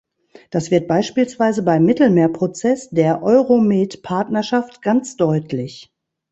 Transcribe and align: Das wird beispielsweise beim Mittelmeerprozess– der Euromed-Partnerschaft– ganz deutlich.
Das 0.49 0.71
wird 0.71 0.87
beispielsweise 0.87 1.61
beim 1.61 1.85
Mittelmeerprozess– 1.85 2.89
der 2.89 3.21
Euromed-Partnerschaft– 3.21 4.81
ganz 4.81 5.15
deutlich. 5.15 5.91